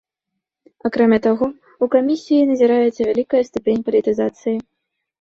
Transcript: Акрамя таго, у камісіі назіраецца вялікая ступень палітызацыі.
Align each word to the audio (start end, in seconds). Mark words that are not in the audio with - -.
Акрамя 0.89 1.19
таго, 1.27 1.45
у 1.85 1.91
камісіі 1.97 2.49
назіраецца 2.55 2.99
вялікая 3.09 3.47
ступень 3.53 3.81
палітызацыі. 3.95 4.57